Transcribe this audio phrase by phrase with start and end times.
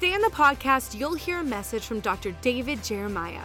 [0.00, 2.30] Today on the podcast, you'll hear a message from Dr.
[2.40, 3.44] David Jeremiah.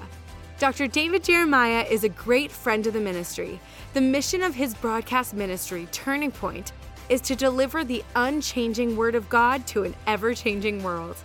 [0.58, 0.88] Dr.
[0.88, 3.60] David Jeremiah is a great friend of the ministry.
[3.94, 6.72] The mission of his broadcast ministry, Turning Point,
[7.10, 11.18] is to deliver the unchanging Word of God to an ever changing world.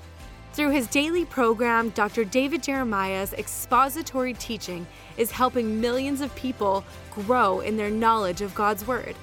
[0.52, 2.24] Through his daily program, Dr.
[2.24, 4.84] David Jeremiah's expository teaching
[5.16, 9.14] is helping millions of people grow in their knowledge of God's Word.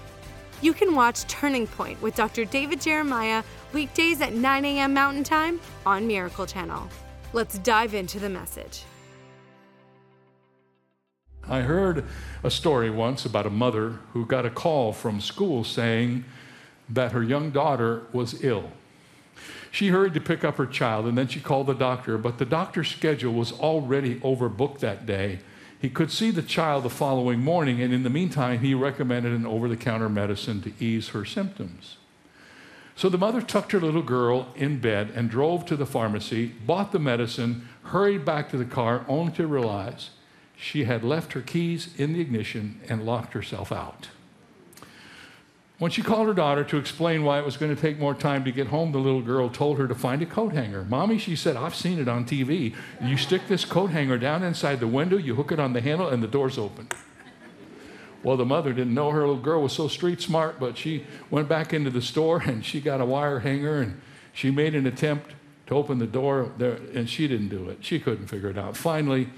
[0.61, 2.45] You can watch Turning Point with Dr.
[2.45, 3.43] David Jeremiah
[3.73, 4.93] weekdays at 9 a.m.
[4.93, 6.87] Mountain Time on Miracle Channel.
[7.33, 8.83] Let's dive into the message.
[11.49, 12.05] I heard
[12.43, 16.25] a story once about a mother who got a call from school saying
[16.89, 18.71] that her young daughter was ill.
[19.71, 22.45] She hurried to pick up her child and then she called the doctor, but the
[22.45, 25.39] doctor's schedule was already overbooked that day.
[25.79, 29.45] He could see the child the following morning, and in the meantime, he recommended an
[29.45, 31.97] over the counter medicine to ease her symptoms.
[32.97, 36.91] So the mother tucked her little girl in bed and drove to the pharmacy, bought
[36.91, 40.09] the medicine, hurried back to the car, only to realize
[40.55, 44.07] she had left her keys in the ignition and locked herself out.
[45.77, 48.43] When she called her daughter to explain why it was going to take more time
[48.45, 50.83] to get home, the little girl told her to find a coat hanger.
[50.83, 52.73] Mommy, she said, I've seen it on TV.
[52.99, 56.09] You stick this coat hanger down inside the window, you hook it on the handle,
[56.09, 56.89] and the door's open.
[58.27, 61.47] Well, the mother didn't know her little girl was so street smart, but she went
[61.47, 64.01] back into the store and she got a wire hanger and
[64.33, 65.31] she made an attempt
[65.67, 67.77] to open the door there, and she didn't do it.
[67.79, 68.75] She couldn't figure it out.
[68.75, 69.29] Finally,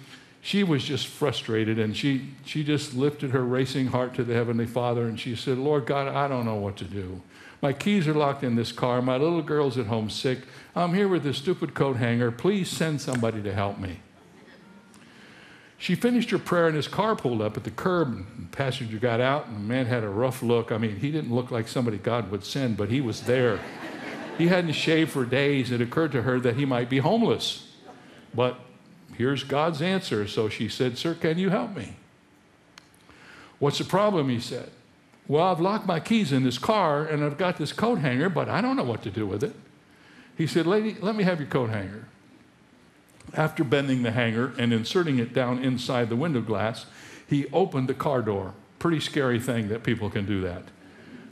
[0.41, 4.65] she was just frustrated and she, she just lifted her racing heart to the Heavenly
[4.65, 7.21] Father and she said, Lord God, I don't know what to do.
[7.61, 9.03] My keys are locked in this car.
[9.03, 10.39] My little girl's at home sick.
[10.75, 12.31] I'm here with this stupid coat hanger.
[12.31, 13.99] Please send somebody to help me.
[15.79, 18.09] She finished her prayer and his car pulled up at the curb.
[18.09, 20.71] And the passenger got out and the man had a rough look.
[20.71, 23.59] I mean, he didn't look like somebody God would send, but he was there.
[24.37, 25.71] he hadn't shaved for days.
[25.71, 27.65] It occurred to her that he might be homeless.
[28.35, 28.59] But
[29.19, 30.29] Here's God's answer.
[30.29, 31.97] So she said, Sir, can you help me?
[33.59, 34.29] What's the problem?
[34.29, 34.69] He said.
[35.27, 38.47] Well, I've locked my keys in this car and I've got this coat hanger, but
[38.47, 39.53] I don't know what to do with it.
[40.37, 42.07] He said, Lady, let me have your coat hanger.
[43.33, 46.85] After bending the hanger and inserting it down inside the window glass,
[47.27, 48.53] he opened the car door.
[48.79, 50.63] Pretty scary thing that people can do that.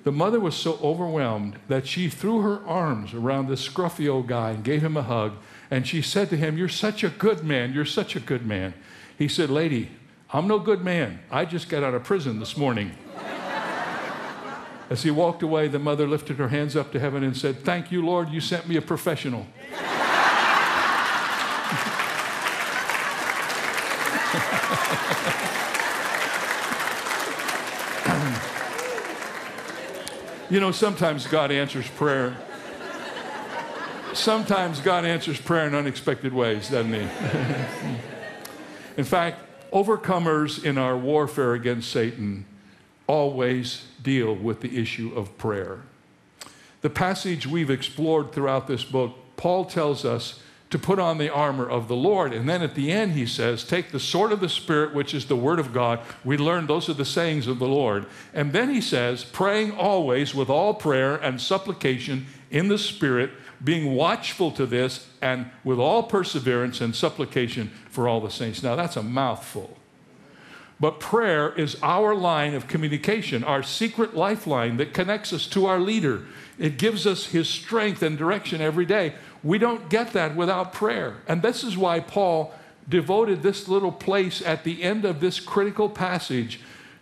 [0.04, 4.52] The mother was so overwhelmed that she threw her arms around this scruffy old guy
[4.52, 5.34] and gave him a hug
[5.70, 7.74] and she said to him, You're such a good man.
[7.74, 8.74] You're such a good man.
[9.18, 9.92] He said, Lady,
[10.32, 11.20] I'm no good man.
[11.32, 12.92] I just got out of prison this morning.
[14.90, 17.92] As he walked away, the mother lifted her hands up to heaven and said, Thank
[17.92, 19.46] you, Lord, you sent me a professional.
[30.50, 32.36] You know, sometimes God answers prayer
[34.18, 37.00] sometimes God answers prayer in unexpected ways, doesn't He?
[38.98, 39.40] in fact,
[39.72, 42.46] overcomers in our warfare against Satan
[43.06, 45.82] always deal with the issue of prayer.
[46.82, 51.68] The passage we've explored throughout this book, Paul tells us to put on the armor
[51.68, 52.34] of the Lord.
[52.34, 55.26] And then at the end, he says, Take the sword of the Spirit, which is
[55.26, 56.00] the word of God.
[56.26, 58.06] We learn those are the sayings of the Lord.
[58.34, 63.32] And then he says, Praying always with all prayer and supplication in the Spirit
[63.64, 68.62] being watchful to this and with all perseverance and supplication for all the saints.
[68.62, 69.78] Now, that's a mouthful.
[70.80, 75.80] But prayer is our line of communication, our secret lifeline that connects us to our
[75.80, 76.24] leader.
[76.60, 79.16] It gives us his strength and direction every day.
[79.48, 81.16] We don't get that without prayer.
[81.26, 82.54] And this is why Paul
[82.90, 86.60] devoted this little place at the end of this critical passage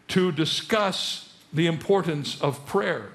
[0.09, 3.09] to discuss the importance of prayer.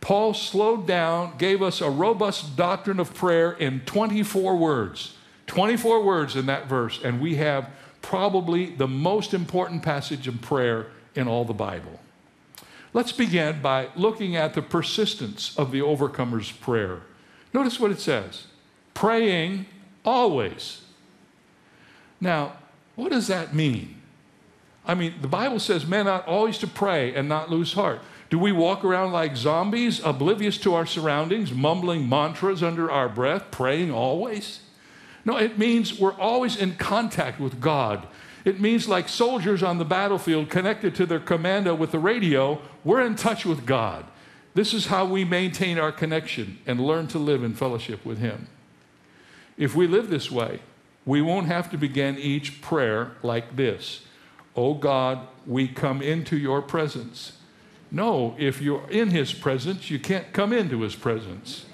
[0.00, 5.16] Paul slowed down, gave us a robust doctrine of prayer in 24 words.
[5.48, 7.68] 24 words in that verse, and we have
[8.00, 10.86] probably the most important passage of prayer
[11.16, 11.98] in all the Bible.
[12.92, 17.00] Let's begin by looking at the persistence of the overcomer's prayer.
[17.52, 18.46] Notice what it says
[18.94, 19.66] praying
[20.04, 20.82] always.
[22.20, 22.54] Now,
[22.96, 24.00] what does that mean?
[24.84, 28.00] I mean, the Bible says men ought always to pray and not lose heart.
[28.30, 33.50] Do we walk around like zombies, oblivious to our surroundings, mumbling mantras under our breath,
[33.50, 34.60] praying always?
[35.24, 38.06] No, it means we're always in contact with God.
[38.44, 43.02] It means, like soldiers on the battlefield connected to their commando with the radio, we're
[43.02, 44.06] in touch with God.
[44.58, 48.48] This is how we maintain our connection and learn to live in fellowship with Him.
[49.56, 50.58] If we live this way,
[51.06, 54.00] we won't have to begin each prayer like this
[54.56, 57.38] Oh God, we come into your presence.
[57.92, 61.66] No, if you're in His presence, you can't come into His presence.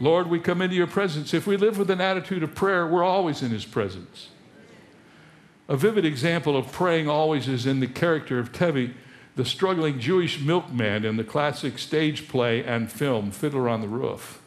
[0.00, 1.34] Lord, we come into your presence.
[1.34, 4.28] If we live with an attitude of prayer, we're always in His presence.
[5.68, 8.94] A vivid example of praying always is in the character of Tevye,
[9.38, 14.42] the struggling Jewish milkman in the classic stage play and film, Fiddler on the Roof.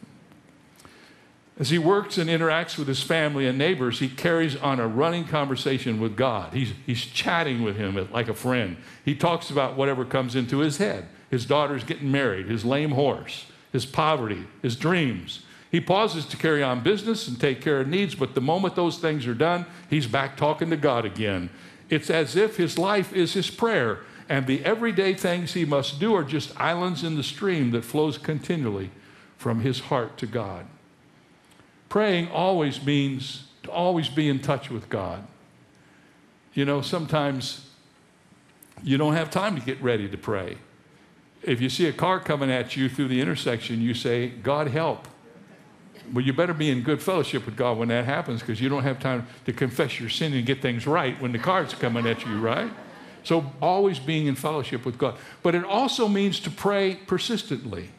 [1.58, 5.24] As he works and interacts with his family and neighbors, he carries on a running
[5.24, 6.52] conversation with God.
[6.52, 8.76] He's, he's chatting with him like a friend.
[9.02, 13.46] He talks about whatever comes into his head his daughter's getting married, his lame horse,
[13.72, 15.40] his poverty, his dreams.
[15.70, 18.98] He pauses to carry on business and take care of needs, but the moment those
[18.98, 21.48] things are done, he's back talking to God again.
[21.88, 24.00] It's as if his life is his prayer,
[24.32, 28.16] and the everyday things he must do are just islands in the stream that flows
[28.16, 28.90] continually
[29.36, 30.64] from his heart to God.
[31.90, 35.26] Praying always means to always be in touch with God.
[36.54, 37.68] You know, sometimes
[38.82, 40.56] you don't have time to get ready to pray.
[41.42, 45.08] If you see a car coming at you through the intersection, you say, God help.
[46.10, 48.84] Well, you better be in good fellowship with God when that happens because you don't
[48.84, 52.24] have time to confess your sin and get things right when the car's coming at
[52.24, 52.72] you, right?
[53.24, 55.16] So, always being in fellowship with God.
[55.42, 57.90] But it also means to pray persistently.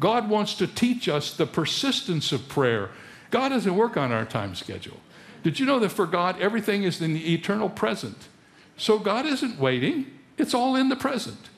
[0.00, 2.90] God wants to teach us the persistence of prayer.
[3.30, 4.98] God doesn't work on our time schedule.
[5.42, 8.28] Did you know that for God, everything is in the eternal present?
[8.76, 10.06] So God isn't waiting,
[10.36, 11.50] it's all in the present.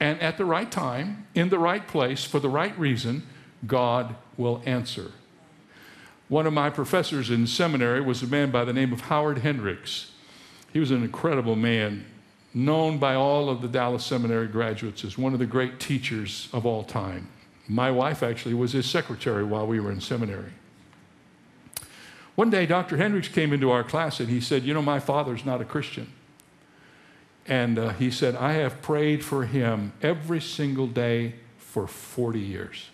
[0.00, 3.26] And at the right time, in the right place, for the right reason,
[3.66, 5.12] God will answer.
[6.28, 10.12] One of my professors in seminary was a man by the name of Howard Hendricks.
[10.72, 12.04] He was an incredible man,
[12.54, 16.64] known by all of the Dallas Seminary graduates as one of the great teachers of
[16.64, 17.28] all time.
[17.68, 20.52] My wife actually was his secretary while we were in seminary.
[22.34, 22.96] One day, Dr.
[22.96, 26.12] Hendricks came into our class and he said, You know, my father's not a Christian.
[27.46, 32.90] And uh, he said, I have prayed for him every single day for 40 years.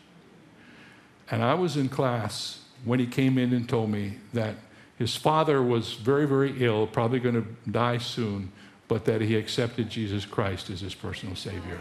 [1.30, 4.56] And I was in class when he came in and told me that
[4.96, 8.52] his father was very, very ill, probably going to die soon,
[8.88, 11.80] but that he accepted Jesus Christ as his personal Savior.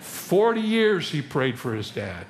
[0.00, 2.26] 40 years he prayed for his dad.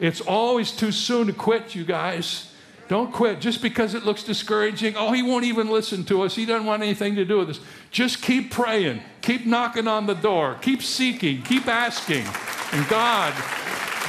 [0.00, 2.50] It's always too soon to quit, you guys.
[2.88, 4.94] Don't quit just because it looks discouraging.
[4.96, 6.34] Oh, he won't even listen to us.
[6.34, 7.60] He doesn't want anything to do with us.
[7.90, 9.00] Just keep praying.
[9.22, 10.58] Keep knocking on the door.
[10.60, 11.42] Keep seeking.
[11.42, 12.26] Keep asking.
[12.72, 13.32] And God,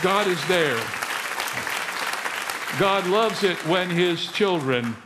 [0.02, 0.76] God is there.
[2.78, 4.98] God loves it when his children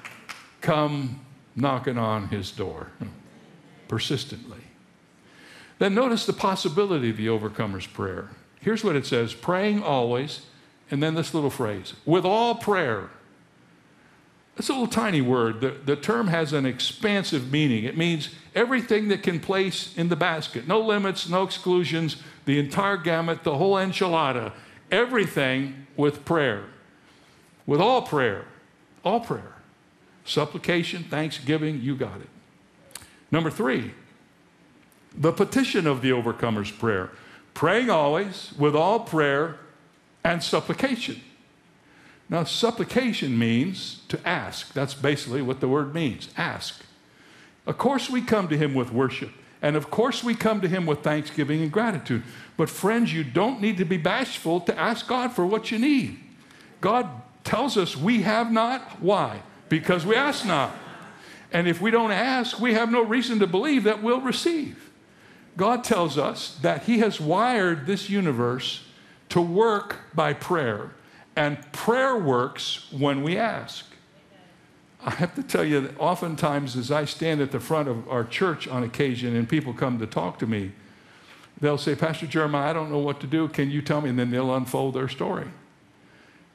[0.62, 1.20] come
[1.56, 2.88] knocking on his door
[3.90, 4.62] persistently.
[5.80, 8.30] Then notice the possibility of the overcomer's prayer.
[8.62, 10.46] Here's what it says praying always,
[10.90, 13.10] and then this little phrase with all prayer.
[14.58, 15.62] It's a little tiny word.
[15.62, 17.86] The, the term has an expansive meaning.
[17.86, 20.68] It means everything that can place in the basket.
[20.68, 24.52] No limits, no exclusions, the entire gamut, the whole enchilada.
[24.92, 26.66] Everything with prayer.
[27.66, 28.48] With all prayer.
[29.06, 29.56] All prayer.
[30.26, 32.30] Supplication, thanksgiving, you got it.
[33.32, 33.92] Number three,
[35.16, 37.12] the petition of the overcomer's prayer.
[37.54, 39.58] Praying always with all prayer
[40.24, 41.22] and supplication.
[42.30, 44.72] Now, supplication means to ask.
[44.74, 46.84] That's basically what the word means ask.
[47.66, 49.32] Of course, we come to Him with worship.
[49.62, 52.24] And of course, we come to Him with thanksgiving and gratitude.
[52.56, 56.20] But, friends, you don't need to be bashful to ask God for what you need.
[56.82, 57.10] God
[57.44, 59.02] tells us we have not.
[59.02, 59.42] Why?
[59.68, 60.72] Because we ask not.
[61.52, 64.92] And if we don't ask, we have no reason to believe that we'll receive.
[65.58, 68.86] God tells us that He has wired this universe
[69.30, 70.92] to work by prayer.
[71.36, 73.86] And prayer works when we ask.
[75.04, 78.26] I have to tell you that oftentimes, as I stand at the front of our
[78.26, 80.74] church on occasion and people come to talk to me,
[81.62, 83.48] they'll say, Pastor Jeremiah, I don't know what to do.
[83.48, 84.10] Can you tell me?
[84.10, 85.48] And then they'll unfold their story.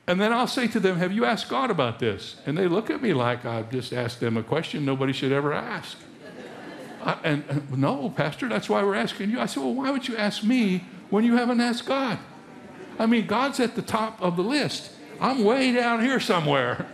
[0.07, 2.37] And then I'll say to them, Have you asked God about this?
[2.47, 5.53] And they look at me like I've just asked them a question nobody should ever
[5.53, 5.97] ask.
[7.03, 9.41] I, and, and no, Pastor, that's why we're asking you.
[9.41, 12.19] I said, Well, why would you ask me when you haven't asked God?
[12.99, 14.93] I mean, God's at the top of the list.
[15.21, 16.87] I'm way down here somewhere.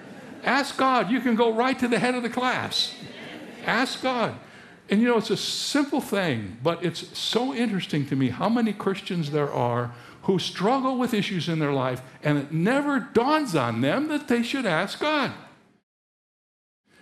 [0.45, 1.11] Ask God.
[1.11, 2.95] You can go right to the head of the class.
[3.67, 4.35] Ask God.
[4.89, 8.73] And you know, it's a simple thing, but it's so interesting to me how many
[8.73, 9.93] Christians there are
[10.31, 14.45] who struggle with issues in their life, and it never dawns on them that they
[14.45, 15.33] should ask God.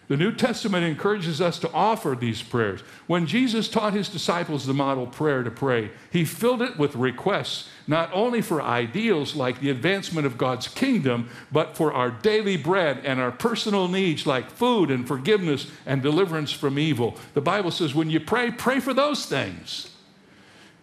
[0.07, 2.81] The New Testament encourages us to offer these prayers.
[3.07, 7.69] When Jesus taught his disciples the model prayer to pray, he filled it with requests,
[7.87, 13.03] not only for ideals like the advancement of God's kingdom, but for our daily bread
[13.05, 17.19] and our personal needs like food and forgiveness and deliverance from evil.
[17.35, 19.91] The Bible says when you pray, pray for those things.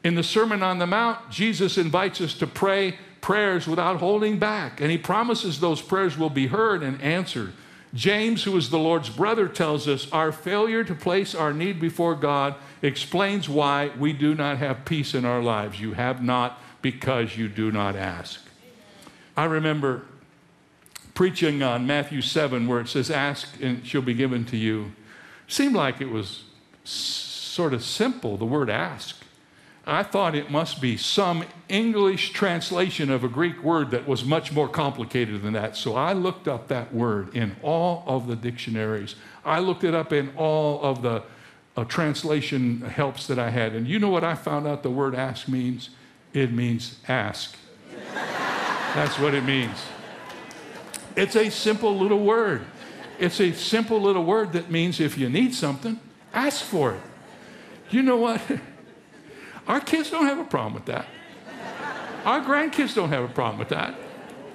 [0.05, 4.79] In the Sermon on the Mount, Jesus invites us to pray prayers without holding back,
[4.79, 7.53] and he promises those prayers will be heard and answered.
[7.91, 12.13] James, who is the Lord's brother, tells us our failure to place our need before
[12.13, 15.81] God explains why we do not have peace in our lives.
[15.81, 18.39] You have not because you do not ask.
[19.35, 20.03] I remember
[21.15, 24.91] preaching on Matthew 7 where it says, Ask and she'll be given to you.
[25.47, 26.43] Seemed like it was
[26.83, 29.24] sort of simple, the word ask.
[29.87, 34.51] I thought it must be some English translation of a Greek word that was much
[34.51, 35.77] more complicated than that.
[35.77, 39.15] So I looked up that word in all of the dictionaries.
[39.43, 41.21] I looked it up in all of the
[41.77, 43.73] uh, translation helps that I had.
[43.73, 45.91] And you know what I found out the word ask means?
[46.33, 47.55] It means ask.
[48.95, 49.77] That's what it means.
[51.15, 52.65] It's a simple little word.
[53.19, 55.99] It's a simple little word that means if you need something,
[56.33, 57.01] ask for it.
[57.91, 58.41] You know what?
[59.67, 61.07] Our kids don't have a problem with that.
[62.25, 63.95] Our grandkids don't have a problem with that.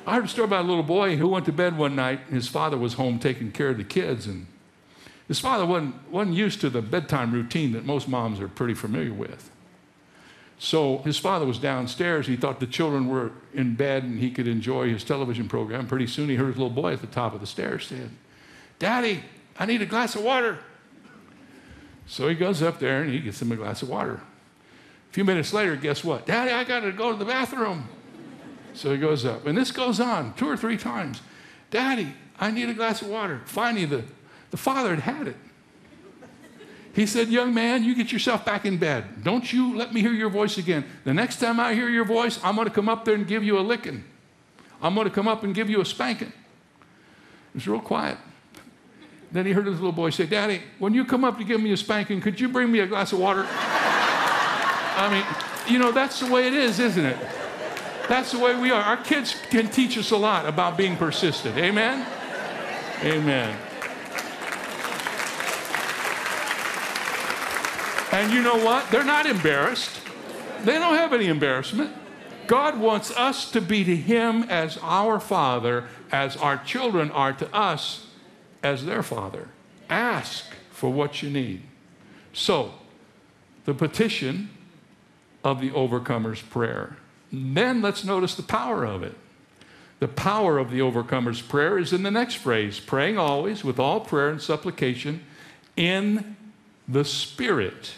[0.07, 2.21] I heard a story about a little boy who went to bed one night.
[2.31, 4.47] His father was home taking care of the kids, and
[5.29, 9.13] his father wasn't, wasn't used to the bedtime routine that most moms are pretty familiar
[9.13, 9.51] with.
[10.59, 12.27] So his father was downstairs.
[12.27, 15.87] He thought the children were in bed and he could enjoy his television program.
[15.87, 18.15] Pretty soon he heard his little boy at the top of the stairs saying,
[18.79, 19.23] Daddy,
[19.59, 20.59] I need a glass of water.
[22.07, 24.21] So he goes up there and he gets him a glass of water.
[25.11, 26.25] A few minutes later, guess what?
[26.25, 27.89] Daddy, I got to go to the bathroom.
[28.75, 29.45] So he goes up.
[29.47, 31.21] And this goes on two or three times.
[31.71, 33.41] Daddy, I need a glass of water.
[33.45, 34.05] Finally, the,
[34.53, 35.37] the father had had it.
[36.93, 39.25] He said, Young man, you get yourself back in bed.
[39.25, 40.85] Don't you let me hear your voice again.
[41.05, 43.43] The next time I hear your voice, I'm going to come up there and give
[43.43, 44.05] you a licking.
[44.81, 46.29] I'm going to come up and give you a spanking.
[46.29, 48.17] It was real quiet.
[49.33, 51.73] Then he heard his little boy say, Daddy, when you come up to give me
[51.73, 53.47] a spanking, could you bring me a glass of water?
[55.01, 55.25] I mean,
[55.73, 57.17] you know, that's the way it is, isn't it?
[58.07, 58.83] That's the way we are.
[58.83, 61.57] Our kids can teach us a lot about being persistent.
[61.57, 62.07] Amen?
[63.03, 63.57] Amen.
[68.13, 68.91] And you know what?
[68.91, 70.03] They're not embarrassed.
[70.65, 71.97] They don't have any embarrassment.
[72.47, 77.55] God wants us to be to Him as our Father, as our children are to
[77.55, 78.07] us
[78.63, 79.49] as their Father.
[79.89, 81.63] Ask for what you need.
[82.35, 82.75] So,
[83.65, 84.51] the petition
[85.43, 86.97] of the overcomer's prayer.
[87.33, 89.15] Then let's notice the power of it.
[90.01, 94.01] The power of the overcomer's prayer is in the next phrase praying always with all
[94.01, 95.25] prayer and supplication
[95.77, 96.37] in
[96.89, 97.95] the Spirit.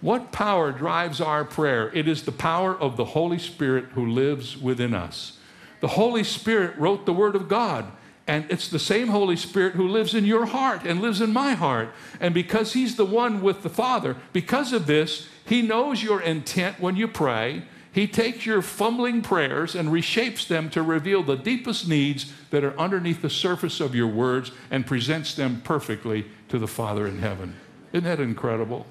[0.00, 1.90] What power drives our prayer?
[1.94, 5.38] It is the power of the Holy Spirit who lives within us.
[5.80, 7.90] The Holy Spirit wrote the Word of God,
[8.32, 11.52] and it's the same Holy Spirit who lives in your heart and lives in my
[11.52, 11.90] heart.
[12.18, 16.80] And because He's the one with the Father, because of this, he knows your intent
[16.80, 17.64] when you pray.
[17.92, 22.78] He takes your fumbling prayers and reshapes them to reveal the deepest needs that are
[22.78, 27.54] underneath the surface of your words and presents them perfectly to the Father in heaven.
[27.92, 28.86] Isn't that incredible?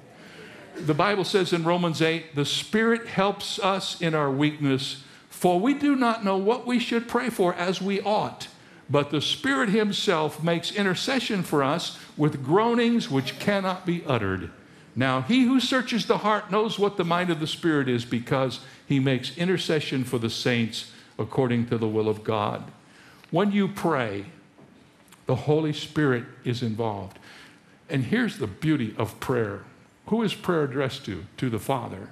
[0.76, 5.74] The Bible says in Romans 8, the Spirit helps us in our weakness, for we
[5.74, 8.46] do not know what we should pray for as we ought.
[8.92, 14.50] But the Spirit Himself makes intercession for us with groanings which cannot be uttered.
[14.94, 18.60] Now, he who searches the heart knows what the mind of the Spirit is because
[18.86, 22.70] he makes intercession for the saints according to the will of God.
[23.30, 24.26] When you pray,
[25.24, 27.18] the Holy Spirit is involved.
[27.88, 29.64] And here's the beauty of prayer
[30.08, 31.24] who is prayer addressed to?
[31.38, 32.10] To the Father.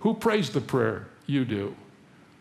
[0.00, 1.06] Who prays the prayer?
[1.24, 1.74] You do.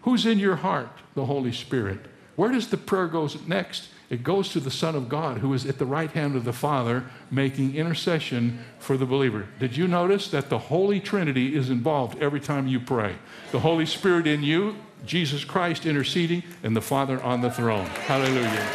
[0.02, 0.92] Who's in your heart?
[1.16, 2.00] The Holy Spirit.
[2.38, 3.90] Where does the prayer go next?
[4.12, 6.54] It goes to the Son of God who is at the right hand of the
[6.54, 9.48] Father making intercession for the believer.
[9.60, 13.16] Did you notice that the Holy Trinity is involved every time you pray?
[13.52, 17.88] The Holy Spirit in you, Jesus Christ interceding, and the Father on the throne.
[17.88, 18.68] Hallelujah.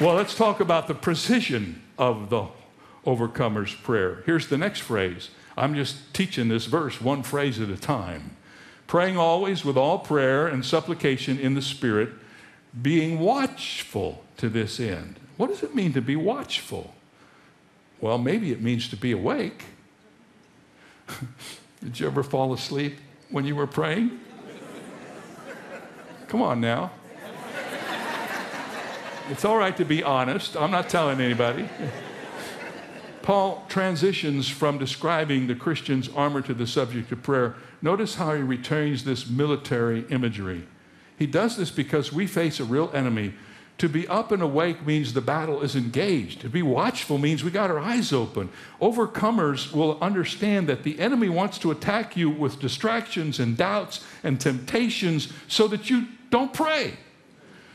[0.00, 2.48] well, let's talk about the precision of the
[3.06, 4.24] overcomer's prayer.
[4.26, 5.30] Here's the next phrase.
[5.56, 8.36] I'm just teaching this verse one phrase at a time
[8.92, 12.10] praying always with all prayer and supplication in the Spirit,
[12.82, 15.18] being watchful to this end.
[15.38, 16.92] What does it mean to be watchful?
[18.02, 19.64] Well, maybe it means to be awake.
[21.80, 22.98] Did you ever fall asleep
[23.30, 24.20] when you were praying?
[26.28, 26.90] Come on now.
[29.30, 30.54] It's all right to be honest.
[30.54, 31.66] I'm not telling anybody.
[33.22, 37.54] Paul transitions from describing the Christian's armor to the subject of prayer.
[37.80, 40.66] Notice how he retains this military imagery.
[41.18, 43.34] He does this because we face a real enemy.
[43.78, 46.40] To be up and awake means the battle is engaged.
[46.42, 48.50] To be watchful means we got our eyes open.
[48.80, 54.40] Overcomers will understand that the enemy wants to attack you with distractions and doubts and
[54.40, 56.94] temptations so that you don't pray.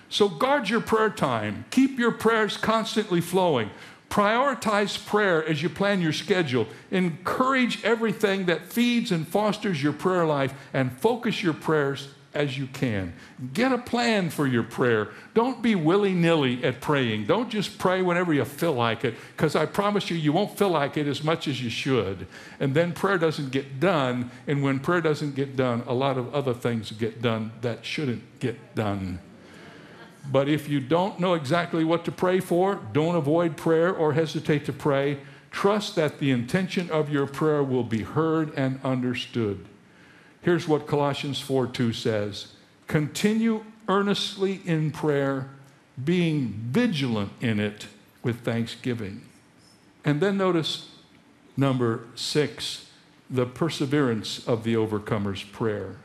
[0.09, 1.65] So guard your prayer time.
[1.71, 3.69] Keep your prayers constantly flowing.
[4.09, 6.67] Prioritize prayer as you plan your schedule.
[6.91, 12.67] Encourage everything that feeds and fosters your prayer life and focus your prayers as you
[12.67, 13.13] can.
[13.53, 15.09] Get a plan for your prayer.
[15.33, 17.25] Don't be willy nilly at praying.
[17.25, 20.69] Don't just pray whenever you feel like it, because I promise you, you won't feel
[20.69, 22.27] like it as much as you should.
[22.59, 24.29] And then prayer doesn't get done.
[24.45, 28.39] And when prayer doesn't get done, a lot of other things get done that shouldn't
[28.39, 29.19] get done.
[30.31, 34.65] But if you don't know exactly what to pray for, don't avoid prayer or hesitate
[34.65, 35.19] to pray.
[35.51, 39.65] Trust that the intention of your prayer will be heard and understood.
[40.41, 42.53] Here's what Colossians 4 2 says
[42.87, 45.49] Continue earnestly in prayer,
[46.03, 47.87] being vigilant in it
[48.21, 49.21] with thanksgiving.
[50.03, 50.89] And then notice
[51.55, 52.89] number six,
[53.29, 55.97] the perseverance of the overcomer's prayer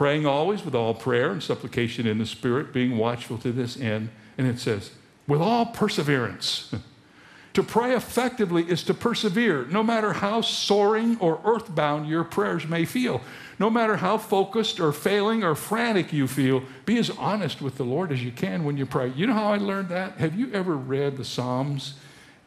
[0.00, 4.08] praying always with all prayer and supplication in the Spirit, being watchful to this end.
[4.38, 4.92] And it says,
[5.28, 6.74] with all perseverance.
[7.52, 12.86] to pray effectively is to persevere, no matter how soaring or earthbound your prayers may
[12.86, 13.20] feel.
[13.58, 17.84] No matter how focused or failing or frantic you feel, be as honest with the
[17.84, 19.08] Lord as you can when you pray.
[19.08, 20.16] You know how I learned that?
[20.16, 21.92] Have you ever read the Psalms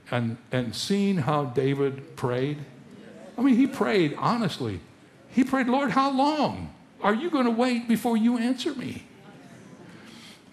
[0.10, 2.57] and, and seen how David prayed?
[3.38, 4.79] I mean, he prayed honestly.
[5.29, 6.74] He prayed, Lord, how long?
[7.03, 9.03] Are you going to wait before you answer me?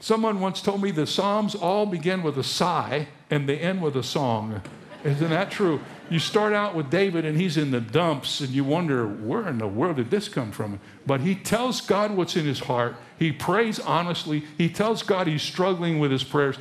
[0.00, 3.96] Someone once told me the Psalms all begin with a sigh and they end with
[3.96, 4.60] a song.
[5.04, 5.80] Isn't that true?
[6.10, 9.58] You start out with David and he's in the dumps and you wonder, where in
[9.58, 10.80] the world did this come from?
[11.06, 12.96] But he tells God what's in his heart.
[13.18, 14.44] He prays honestly.
[14.58, 16.56] He tells God he's struggling with his prayers.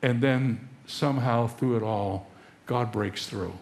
[0.00, 2.28] And then somehow through it all,
[2.64, 3.52] God breaks through.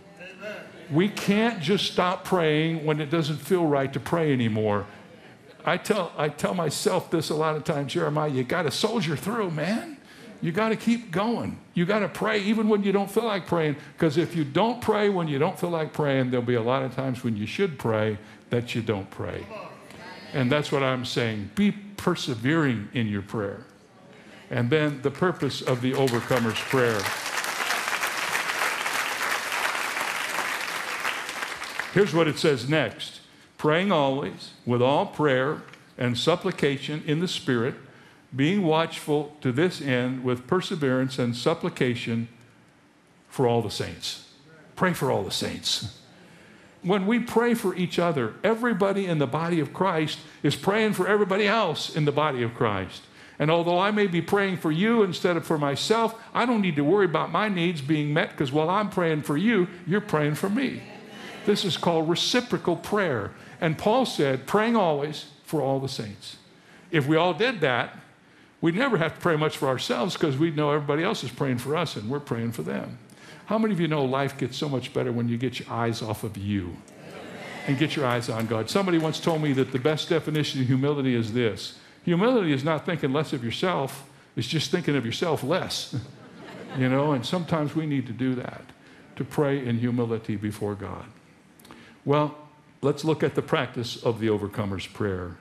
[0.91, 4.87] We can't just stop praying when it doesn't feel right to pray anymore.
[5.65, 9.17] I tell, I tell myself this a lot of times, Jeremiah, you got to soldier
[9.17, 9.97] through, man.
[10.43, 11.59] You got to keep going.
[11.73, 13.77] You got to pray even when you don't feel like praying.
[13.95, 16.83] Because if you don't pray when you don't feel like praying, there'll be a lot
[16.83, 18.19] of times when you should pray
[18.51, 19.47] that you don't pray.
[20.35, 21.51] And that's what I'm saying.
[21.55, 23.65] Be persevering in your prayer.
[24.51, 27.01] And then the purpose of the overcomer's prayer.
[31.95, 33.21] Here's what it says next
[33.65, 35.63] praying always with all prayer
[35.97, 37.75] and supplication in the Spirit,
[38.37, 42.29] being watchful to this end with perseverance and supplication
[43.27, 44.29] for all the saints.
[44.77, 45.99] Pray for all the saints.
[46.83, 51.09] When we pray for each other, everybody in the body of Christ is praying for
[51.09, 53.01] everybody else in the body of Christ.
[53.39, 56.77] And although I may be praying for you instead of for myself, I don't need
[56.77, 60.35] to worry about my needs being met because while I'm praying for you, you're praying
[60.35, 60.83] for me.
[61.47, 63.33] This is called reciprocal prayer.
[63.65, 66.37] And Paul said, praying always for all the saints.
[66.91, 67.97] If we all did that,
[68.61, 71.57] we'd never have to pray much for ourselves because we'd know everybody else is praying
[71.57, 72.99] for us and we're praying for them.
[73.47, 76.03] How many of you know life gets so much better when you get your eyes
[76.03, 76.77] off of you
[77.67, 78.69] and get your eyes on God?
[78.69, 82.85] Somebody once told me that the best definition of humility is this humility is not
[82.85, 85.97] thinking less of yourself, it's just thinking of yourself less.
[86.77, 88.61] you know, and sometimes we need to do that
[89.17, 91.07] to pray in humility before God.
[92.05, 92.44] Well,
[92.85, 95.39] Let's look at the practice of the overcomer's prayer.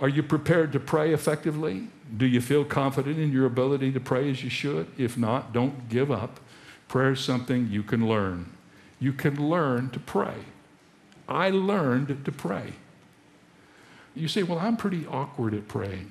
[0.00, 1.86] Are you prepared to pray effectively?
[2.16, 4.88] Do you feel confident in your ability to pray as you should?
[4.98, 6.40] If not, don't give up.
[6.88, 8.50] Prayer is something you can learn.
[8.98, 10.38] You can learn to pray.
[11.28, 12.72] I learned to pray.
[14.16, 16.10] You say, Well, I'm pretty awkward at praying.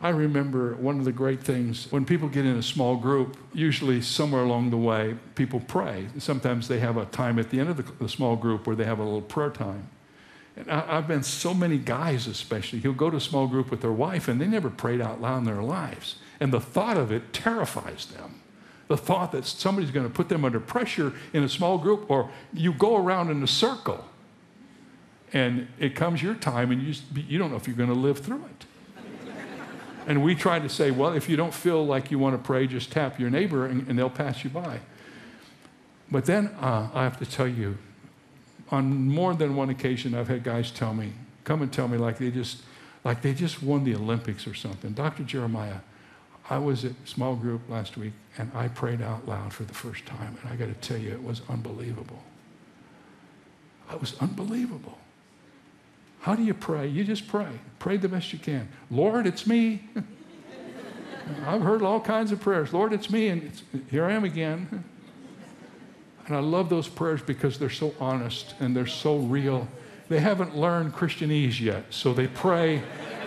[0.00, 4.02] I remember one of the great things when people get in a small group, usually
[4.02, 6.08] somewhere along the way, people pray.
[6.18, 8.84] Sometimes they have a time at the end of the, the small group where they
[8.84, 9.88] have a little prayer time.
[10.54, 13.80] And I, have been so many guys, especially, who'll go to a small group with
[13.80, 16.16] their wife and they never prayed out loud in their lives.
[16.40, 18.40] And the thought of it terrifies them.
[18.88, 22.30] The thought that somebody's going to put them under pressure in a small group, or
[22.52, 24.04] you go around in a circle
[25.32, 28.18] and it comes your time and you, you don't know if you're going to live
[28.18, 28.65] through it.
[30.06, 32.68] And we try to say, well, if you don't feel like you want to pray,
[32.68, 34.80] just tap your neighbor and, and they'll pass you by.
[36.10, 37.76] But then uh, I have to tell you,
[38.70, 42.18] on more than one occasion, I've had guys tell me, come and tell me, like
[42.18, 42.62] they just,
[43.04, 44.92] like they just won the Olympics or something.
[44.92, 45.24] Dr.
[45.24, 45.78] Jeremiah,
[46.48, 49.74] I was at a small group last week and I prayed out loud for the
[49.74, 52.22] first time, and I got to tell you, it was unbelievable.
[53.92, 54.98] It was unbelievable.
[56.26, 56.88] How do you pray?
[56.88, 57.46] You just pray.
[57.78, 58.68] Pray the best you can.
[58.90, 59.88] Lord, it's me.
[61.46, 62.72] I've heard all kinds of prayers.
[62.72, 63.62] Lord, it's me, and it's,
[63.92, 64.84] here I am again.
[66.26, 69.68] And I love those prayers because they're so honest and they're so real.
[70.08, 72.82] They haven't learned Christianese yet, so they pray.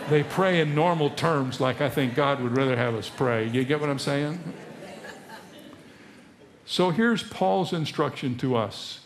[0.10, 3.48] They pray in normal terms, like I think God would rather have us pray.
[3.48, 4.38] You get what I'm saying?
[6.66, 9.00] So here's Paul's instruction to us.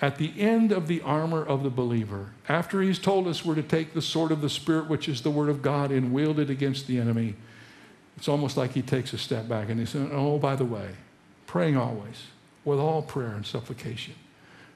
[0.00, 3.62] At the end of the armor of the believer, after he's told us we're to
[3.62, 6.50] take the sword of the Spirit, which is the word of God, and wield it
[6.50, 7.36] against the enemy,
[8.16, 10.90] it's almost like he takes a step back and he says, Oh, by the way,
[11.46, 12.26] praying always
[12.64, 14.14] with all prayer and supplication.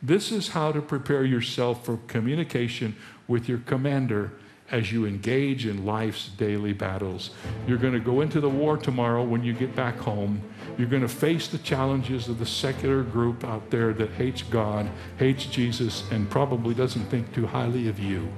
[0.03, 2.95] This is how to prepare yourself for communication
[3.27, 4.33] with your commander
[4.71, 7.31] as you engage in life's daily battles.
[7.67, 10.43] You're going to go into the war tomorrow when you get back home.
[10.79, 14.89] You're going to face the challenges of the secular group out there that hates God,
[15.17, 18.29] hates Jesus, and probably doesn't think too highly of you.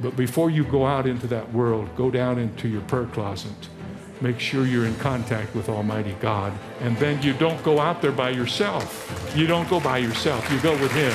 [0.00, 3.68] But before you go out into that world, go down into your prayer closet.
[4.20, 6.52] Make sure you're in contact with Almighty God.
[6.80, 9.32] And then you don't go out there by yourself.
[9.34, 11.12] You don't go by yourself, you go with Him.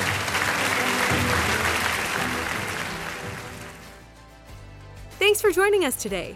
[5.19, 6.35] Thanks for joining us today.